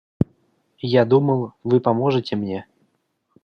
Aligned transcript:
Я 0.81 1.05
думал, 1.05 1.53
Вы 1.63 1.79
поможете 1.79 2.35
мне. 2.35 2.65